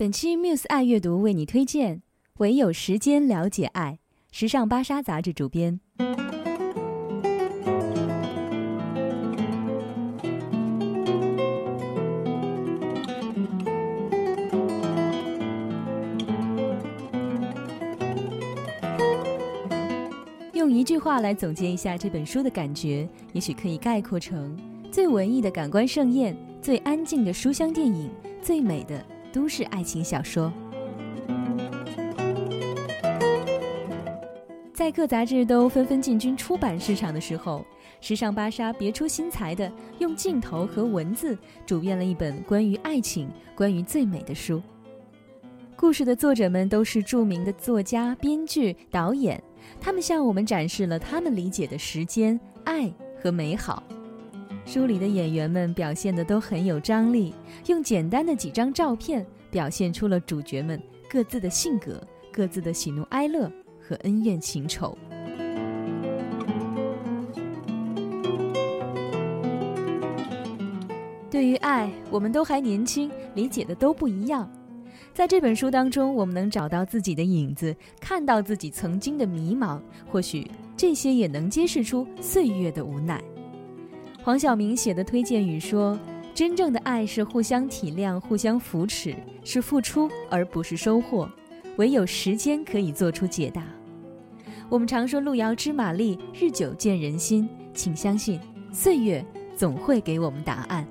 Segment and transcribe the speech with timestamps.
[0.00, 1.96] 本期 Muse 爱阅读为你推荐
[2.34, 3.98] 《唯有时间了解爱》，
[4.38, 5.80] 时尚芭莎杂志主编。
[20.52, 24.56] 用一句话来总结一下这本书的感觉，也许可以概括成：
[24.92, 28.08] 最文艺的感官盛宴，最安静的书香电影，
[28.40, 29.04] 最美的。
[29.32, 30.52] 都市爱情小说，
[34.72, 37.64] 在各杂志都纷纷进军出版市场的时候，
[38.00, 44.62] 时尚芭莎别出心裁的用镜头和文字主编了一本关于爱情、关于最美的书。
[45.76, 49.40] 故事的作者们都是著名的作家、编剧、导演，
[49.80, 52.92] 他们向我们展示了他们理解的时间、爱
[53.22, 53.82] 和美好。
[54.70, 57.32] 书里的演员们表现的都很有张力，
[57.68, 60.78] 用简单的几张照片表现出了主角们
[61.08, 61.98] 各自的性格、
[62.30, 63.50] 各自的喜怒哀乐
[63.80, 64.96] 和恩怨情仇。
[71.30, 74.46] 对于爱，我们都还年轻，理解的都不一样。
[75.14, 83.18] 在这本书当中，我们能找到自己的影子，看到自己曾经的迷茫，或许这些也能揭示出岁月的无奈。
[84.28, 85.98] 黄晓明写的推荐语说
[86.36, 91.26] ：“真正的爱是互相体谅、互相扶持，是付出而不是收获。
[91.78, 93.64] 唯有时间可以做出解答。”
[94.68, 98.38] 我们常说“路遥知马力，日久见人心”，请相信，
[98.70, 99.24] 岁月
[99.56, 100.86] 总会给我们答案。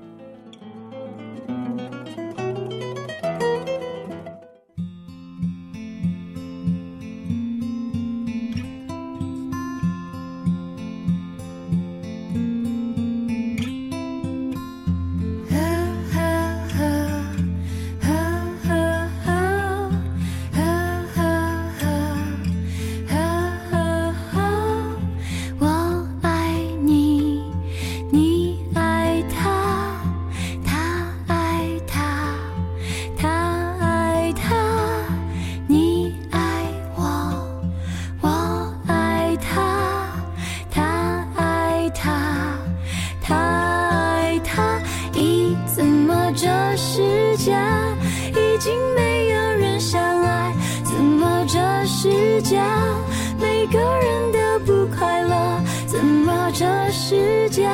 [53.39, 57.67] 每个人都不快乐，怎么这世界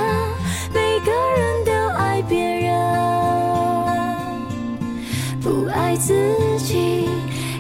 [0.74, 2.74] 每个人都爱别人，
[5.42, 6.14] 不爱自
[6.58, 7.08] 己？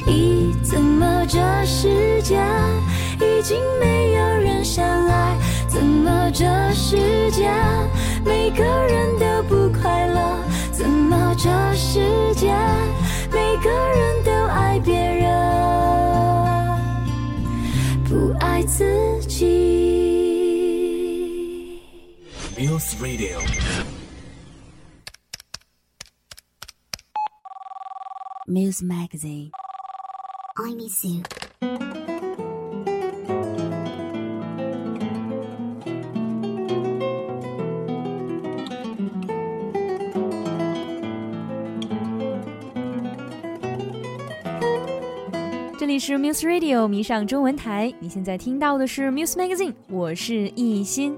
[0.08, 2.42] 咦，怎么这世界
[3.20, 5.38] 已经没有人相爱？
[5.68, 7.50] 怎么这世界
[8.26, 10.38] 每个人都不快乐？
[10.72, 12.00] 怎么这世
[12.36, 12.52] 界
[18.76, 19.46] 自己。
[22.58, 23.40] Muse Radio。
[28.48, 29.52] Muse Magazine。
[30.58, 31.22] I miss you。
[45.94, 51.16] 里是 Muse Radio 迷上中文台，你现在听到的是 Muse Magazine，我是艺欣。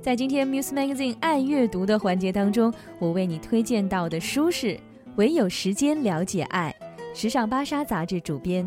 [0.00, 4.68] 在今天 Muse Magazine 爱阅读的环节当中，我为你推荐到的书是
[5.16, 6.74] 《唯有时间了解爱》，
[7.14, 8.66] 时尚芭莎杂志主编。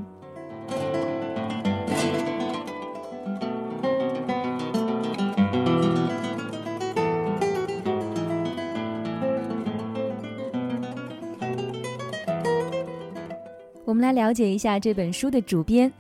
[14.02, 15.92] 们来了解一下这本书的主编。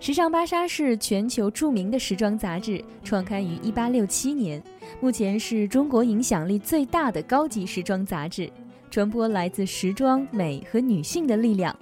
[0.00, 4.62] 时尚芭莎是全球著名的时装杂志，创刊于1867年，
[4.98, 8.50] 目前是中国影响力最大的高级时装杂志，
[8.90, 11.74] 传播来自时装美和女性的力量。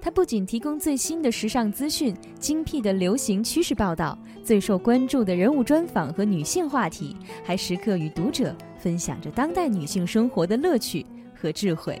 [0.00, 11.04] 它不仅提供最新的时尚资讯、精辟的流行趋势报道、最受关注的人物专访和女性话题，还时刻与读者分享着当代女性生活的乐趣
[11.34, 12.00] 和智慧。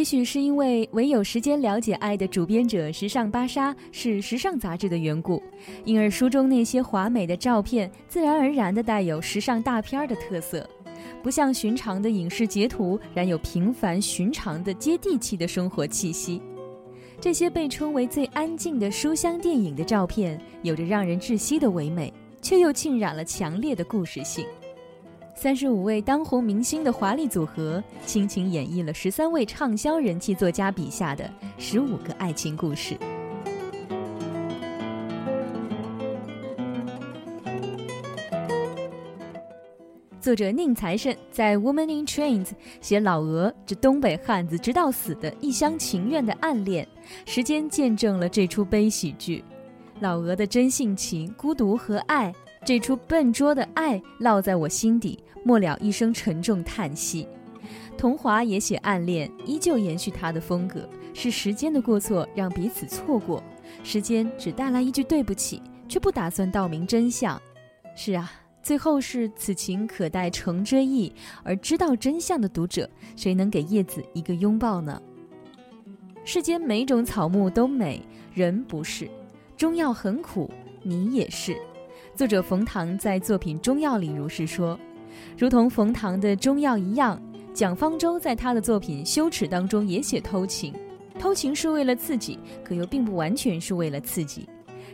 [0.00, 5.42] 也许是因为唯有时间了解爱的主编者时尚芭莎是时尚杂志的缘故，
[5.84, 10.66] 因而书中那些华美的照片自然而然地带有时尚大片的特色，
[11.22, 16.40] 不像寻常的影视截图，然有平凡寻常的接地气的生活气息。
[17.20, 22.10] 这些被称为最安静的书香电影的照片，有着让人窒息的唯美，
[22.40, 24.46] 却又浸染了强烈的故事性。
[25.34, 32.96] 三十五位当红明星的华丽组合，倾情演绎了十三位畅销人气作家笔下的十五个爱情故事。
[40.20, 42.44] 作者宁财神在《Woman in Trains》
[42.82, 46.86] 写老俄这东北汉子直到死的一厢情愿的暗恋，
[47.24, 49.42] 时间见证了这出悲喜剧。
[50.00, 52.32] 老俄的真性情、孤独和爱，
[52.64, 55.18] 这出笨拙的爱烙在我心底。
[55.42, 57.26] 末了一声沉重叹息，
[57.96, 60.86] 童华也写暗恋，依旧延续他的风格。
[61.14, 63.42] 是时间的过错让彼此错过，
[63.82, 67.40] 时间只带来一句对不起，却不打算道明真相。
[67.96, 68.30] 是啊，
[68.62, 71.10] 最后是此情可待成追忆，
[71.42, 75.00] 而知道真相的读者，谁能给叶子一个拥抱呢？
[76.22, 78.02] 世间每种草木都美，
[78.34, 79.08] 人不是。
[79.56, 80.50] 中药很苦，
[80.82, 81.56] 你也是。
[82.14, 84.78] 作者冯唐在作品《中药》里如是说。
[85.38, 87.20] 如同冯唐的中药一样，
[87.54, 90.74] 蒋方舟在他的作品《羞耻》当中也写偷情，
[91.18, 94.46] 偷情是为了刺激，可又并不完全是为了刺激。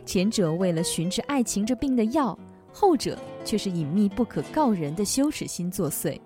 [0.05, 2.37] 前者为了寻治爱情这病的药，
[2.71, 6.17] 后者却是隐秘不可告人的羞耻心作祟。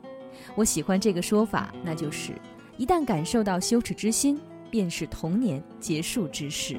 [0.55, 2.33] 我喜欢这个说法，那就是
[2.77, 4.39] 一旦感受到羞耻之心，
[4.69, 6.77] 便是童年结束之时。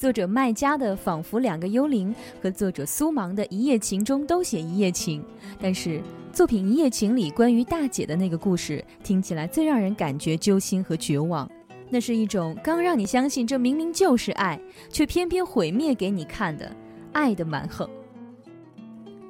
[0.00, 2.10] 作者麦家的《仿佛两个幽灵》
[2.42, 5.22] 和作者苏芒的《一夜情》中都写一夜情，
[5.60, 6.00] 但是
[6.32, 11.46] 作品《一夜情》里关于大姐的那个故事听起来最让人感觉揪心和绝望。
[11.90, 14.58] 那是一种刚让你相信这明明就是爱，
[14.88, 16.74] 却偏偏毁灭给你看的
[17.12, 17.86] 爱的蛮横。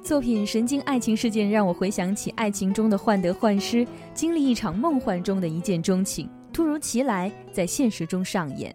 [0.01, 8.73] 作品《神经爱情事件》让我回想起爱情中的患得患失，经历一场梦幻中的一见钟情，突如其来在现实中上演。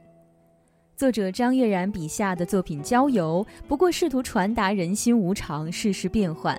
[0.96, 6.56] 作者张悦然笔下的作品《郊游》，不过试图传达人心无常、世事变幻；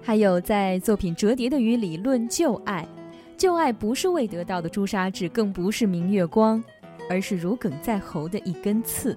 [0.00, 2.88] 还有在作品《折叠的鱼》里论旧爱，
[3.36, 6.64] 旧爱不是未得到的朱砂痣，更不是明月光，
[7.10, 9.14] 而是如鲠在喉的一根刺。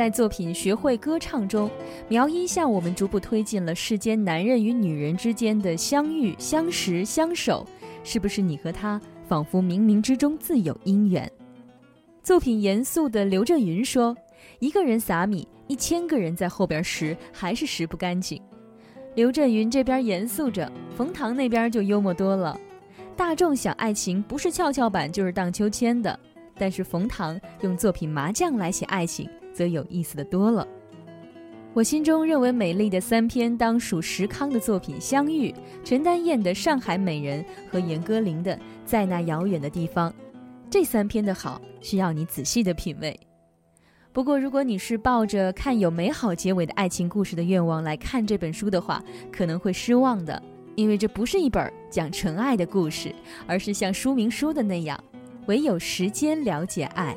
[0.00, 1.70] 在作品《学会歌唱》中，
[2.08, 7.66] 苗一向我们逐步推进了世间男人与女人之间的相遇、相识、相守，
[8.02, 8.98] 是不是你和他
[9.28, 11.30] 仿佛冥冥之中自有姻缘？
[12.22, 14.16] 作品严肃的刘震云说
[14.58, 18.40] ：“一个人撒米，一千个人在后边拾，还是拾不干净。”
[19.14, 22.58] 刘震云这边严肃着，冯唐那边就幽默多了。
[23.18, 26.18] 大众想爱情，不是跷跷板就是荡秋千的，
[26.56, 29.28] 但是冯唐用作品《麻将》来写爱情。
[29.52, 30.66] 则有意思的多了。
[31.72, 35.50] 我心中认为美丽的三篇，当属石康的作品《相遇》，
[35.84, 40.10] 陈丹燕的《上海美人》和严歌苓的《在那遥远的地方》。
[40.68, 43.18] 这三篇的好，需要你仔细的品味。
[44.12, 49.00] 不过，如果你是抱着看有美好结尾的爱情故事的愿望来看这本书的话，
[49.30, 50.42] 可能会失望的，
[50.74, 53.14] 因为这不是一本讲纯爱的故事，
[53.46, 54.98] 而是像书名说的那样，
[55.46, 57.16] 唯有时间了解爱。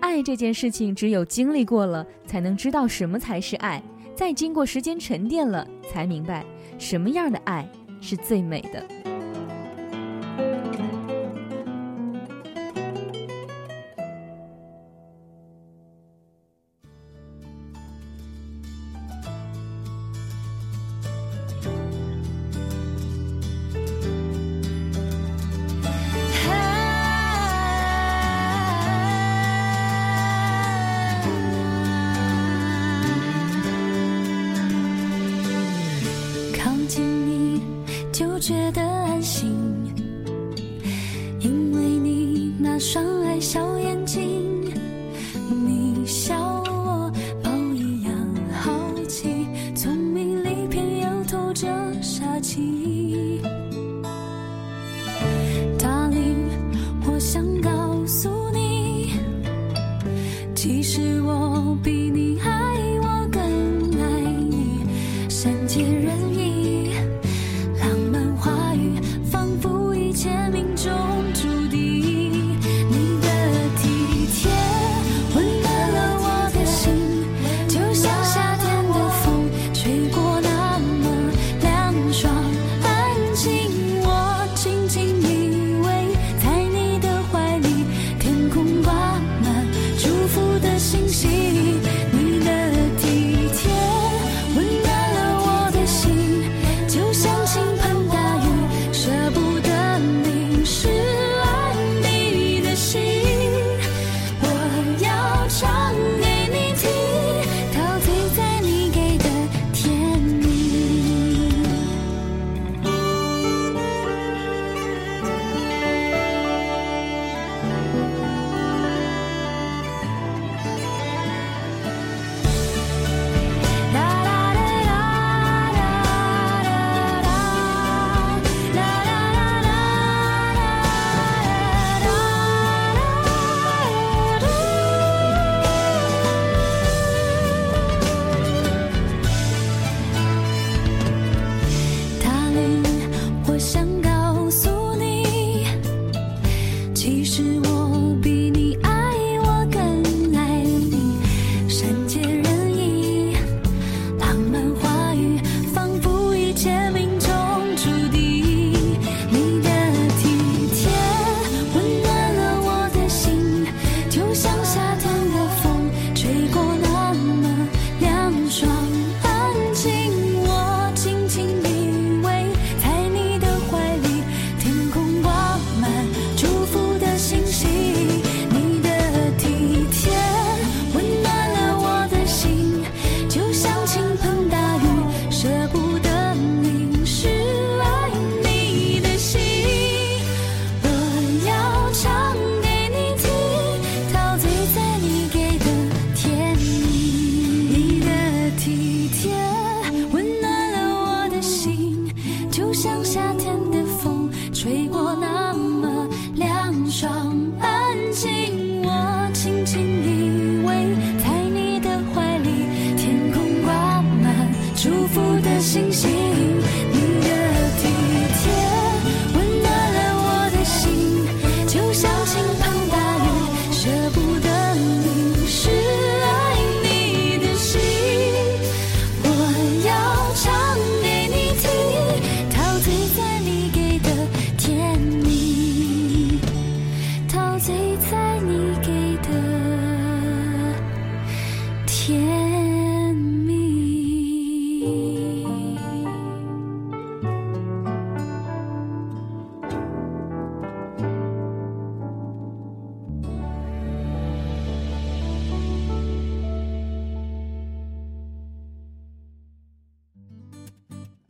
[0.00, 3.80] 爱这件事情，只有经历过了，才能知道什么才是爱；
[4.14, 6.44] 再经过时间沉淀了，才明白
[6.78, 7.68] 什么样的爱
[8.00, 9.17] 是最美的。
[38.18, 39.67] 就觉得安心，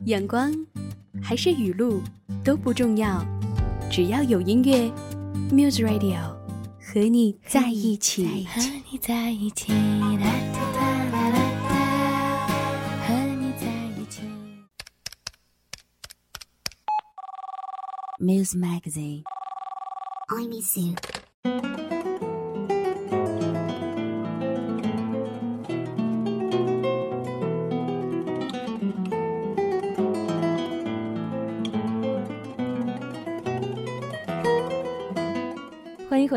[0.09, 0.51] 阳光
[1.21, 2.01] 还是雨露
[2.43, 3.23] 都不重要，
[3.91, 4.91] 只要有音乐
[5.51, 6.35] ，Muse Radio
[6.81, 8.47] 和你在一起。
[8.47, 8.59] 和
[8.91, 11.37] 你在一起，啦哒哒啦啦
[11.69, 13.67] 哒，和你在
[14.01, 14.23] 一起。
[18.19, 19.21] Muse Magazine.
[20.29, 20.95] I miss you.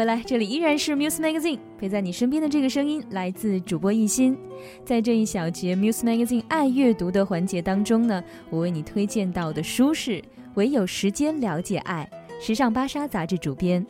[0.04, 4.36] 来，这里依然是 Muse Magazine，陪在你身边的这个声音来自主播一心。
[4.84, 10.12] 在这一小节 Muse Magazine 爱阅读的环节当中呢，我为你推荐到的书是
[10.54, 12.08] 《唯有时间了解爱》，
[12.44, 13.84] 时尚芭莎杂志主编。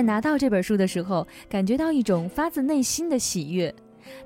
[0.00, 3.74] 在拿到这本书的时候，感觉到一种发自内心的喜悦，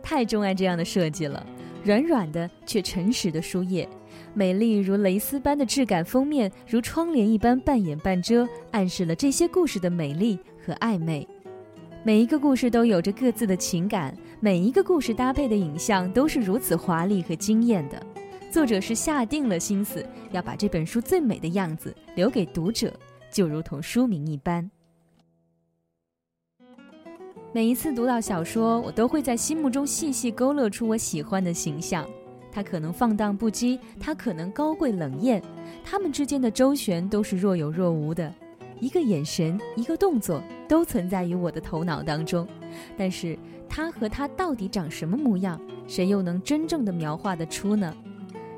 [0.05, 1.45] 太钟爱这样的设计了。
[1.83, 3.89] 软软的却诚实的书页，
[4.35, 11.27] 美丽如蕾丝般的质感封面，如窗帘一般半掩半遮，暗示了这些故事的美丽和暧昧。
[12.05, 18.01] 每一个故事都有着各自的情感，每一个故事搭配的影像都是如此华丽和惊艳的。
[18.49, 22.93] 作者是下定了心思要把这本书最美的样子留给读者，
[23.29, 24.71] 就如同书名一般。
[27.55, 32.05] 每一次读到小说，我都会在心目中细细勾勒出我喜欢的形象。
[32.51, 35.41] 他可能放荡不羁，他可能高贵冷艳，
[35.85, 38.35] 他们之间的周旋都是若有若无的。
[38.81, 42.45] 一个眼神，一个动作，都存在于我的头脑当中。
[42.99, 47.95] 但是，他和他到底长什么模样，谁又能真正的描画得出呢？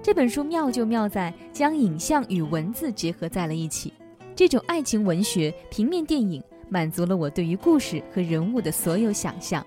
[0.03, 3.93] 这本书妙就妙在将影像与文字结合在了一起，
[4.35, 6.43] 这种爱情文学、平面电影。
[6.69, 9.65] 满足了我对于故事和人物的所有想象。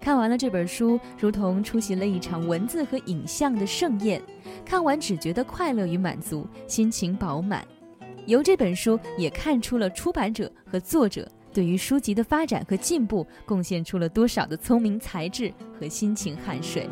[0.00, 4.20] 看完了这本书，如同出席了一场文字和影像的盛宴。
[4.64, 7.66] 看完只觉得快乐与满足，心情饱满。
[8.26, 16.88] 由这本书也看出了出版者和作者对于书籍的发展和进步贡献出了多少的聪明才智和辛勤汗水。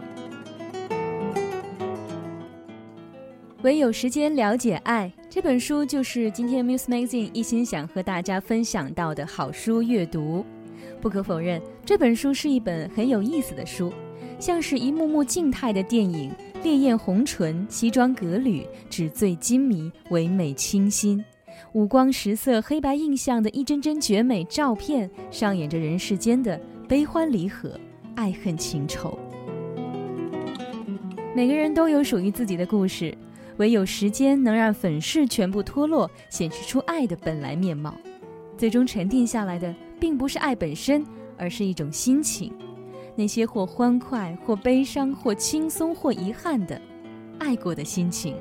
[3.63, 5.11] 唯有时间了解爱。
[5.31, 10.45] 这本书就是今天 Muse Magazine 一心想和大家分享到的好书阅读。
[11.01, 13.93] 不可否认，这本书是一本很有意思的书，
[14.41, 16.33] 像是一幕幕静态的电影，
[16.65, 21.25] 烈焰红唇，西装革履，纸醉金迷，唯美清新，
[21.73, 27.79] 五光十色，黑白印象的一帧帧绝美照片，上演着人世间的悲欢离合、
[28.17, 29.17] 爱恨情仇。
[31.35, 33.17] 每个人都有属于自己的故事。
[33.63, 37.95] 唯有时间能让粉饰全部脱落，显示出爱的本来面貌。
[38.59, 41.07] 最终沉淀下来的，并不是爱本身，
[41.39, 42.53] 而是一种心情。
[43.15, 46.83] 那些或欢快、或悲伤、或轻松、或遗憾的，
[47.39, 48.35] 爱过的心情。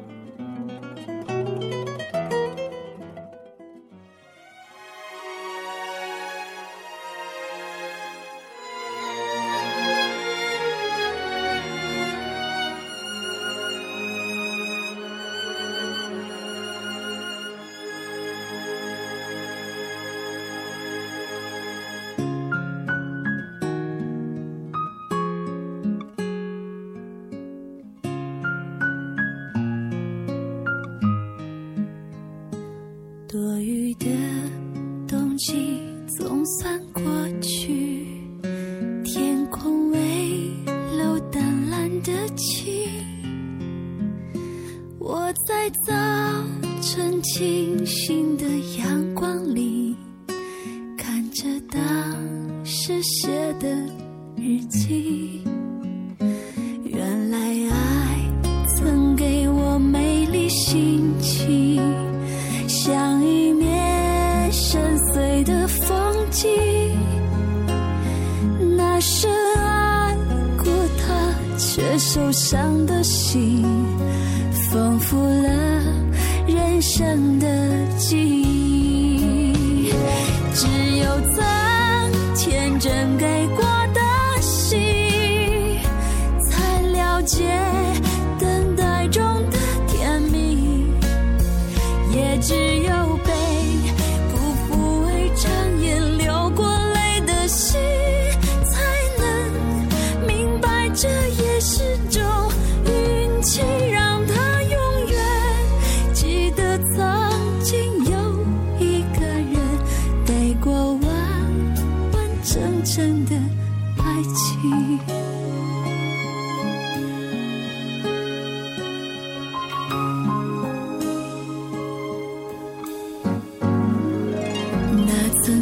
[45.46, 45.94] 在早
[46.82, 48.46] 晨清新的
[48.78, 49.96] 阳光里
[50.98, 53.68] 看着当时写的
[54.36, 55.44] 日记。
[82.82, 83.71] 真给过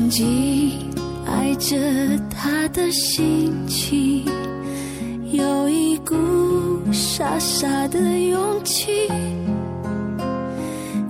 [0.09, 0.89] 紧
[1.27, 1.77] 爱着
[2.31, 4.25] 他的心情，
[5.31, 6.15] 有一股
[6.91, 9.07] 傻傻的勇气，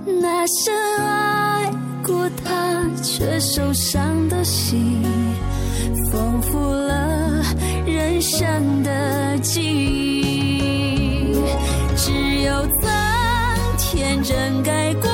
[0.04, 1.72] 那深爱
[2.04, 5.02] 过他却受伤的心，
[6.12, 7.42] 丰富了
[7.86, 11.34] 人生的记忆，
[11.96, 12.90] 只有曾
[13.78, 15.09] 天真该过。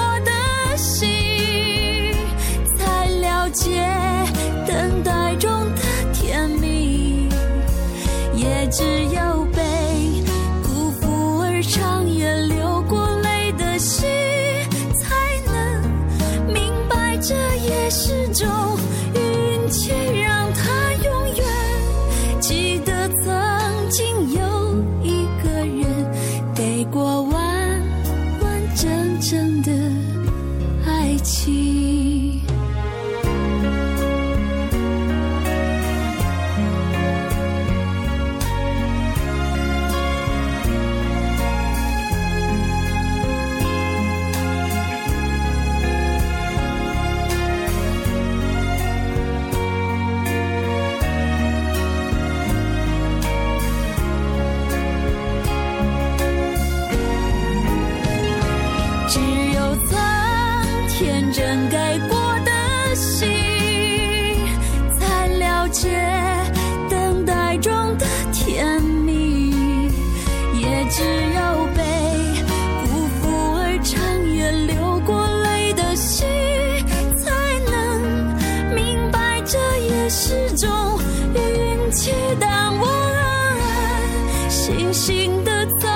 [84.66, 85.96] 清醒的走